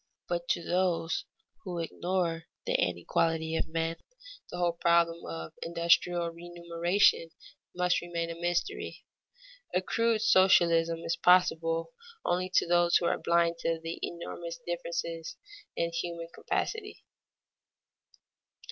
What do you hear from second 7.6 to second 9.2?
must remain a mystery.